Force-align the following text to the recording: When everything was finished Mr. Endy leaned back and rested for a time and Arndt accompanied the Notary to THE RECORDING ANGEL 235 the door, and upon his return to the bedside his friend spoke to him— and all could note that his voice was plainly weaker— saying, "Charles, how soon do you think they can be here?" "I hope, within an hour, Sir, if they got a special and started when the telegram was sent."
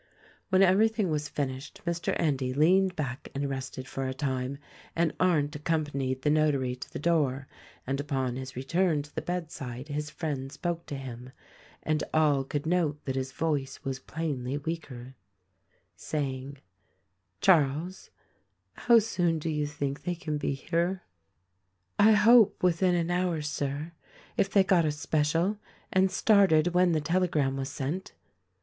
When 0.49 0.63
everything 0.63 1.11
was 1.11 1.29
finished 1.29 1.81
Mr. 1.85 2.19
Endy 2.19 2.55
leaned 2.55 2.95
back 2.95 3.29
and 3.35 3.47
rested 3.47 3.87
for 3.87 4.07
a 4.07 4.15
time 4.15 4.57
and 4.95 5.13
Arndt 5.19 5.55
accompanied 5.55 6.23
the 6.23 6.31
Notary 6.31 6.75
to 6.75 6.91
THE 6.91 6.97
RECORDING 6.97 7.45
ANGEL 7.85 8.07
235 8.07 8.07
the 8.07 8.09
door, 8.09 8.17
and 8.25 8.35
upon 8.35 8.35
his 8.35 8.55
return 8.55 9.03
to 9.03 9.13
the 9.13 9.21
bedside 9.21 9.89
his 9.89 10.09
friend 10.09 10.51
spoke 10.51 10.87
to 10.87 10.95
him— 10.95 11.31
and 11.83 12.03
all 12.15 12.43
could 12.43 12.65
note 12.65 13.05
that 13.05 13.15
his 13.15 13.31
voice 13.31 13.81
was 13.83 13.99
plainly 13.99 14.57
weaker— 14.57 15.13
saying, 15.95 16.57
"Charles, 17.39 18.09
how 18.73 18.97
soon 18.97 19.37
do 19.37 19.49
you 19.51 19.67
think 19.67 20.01
they 20.01 20.15
can 20.15 20.39
be 20.39 20.55
here?" 20.55 21.03
"I 21.99 22.13
hope, 22.13 22.63
within 22.63 22.95
an 22.95 23.11
hour, 23.11 23.43
Sir, 23.43 23.91
if 24.35 24.49
they 24.49 24.63
got 24.63 24.83
a 24.83 24.91
special 24.91 25.59
and 25.93 26.09
started 26.09 26.73
when 26.73 26.93
the 26.93 27.01
telegram 27.01 27.55
was 27.55 27.69
sent." 27.69 28.13